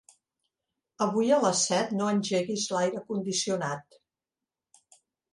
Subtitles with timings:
[1.05, 3.99] Avui a les set no engeguis l'aire condicionat.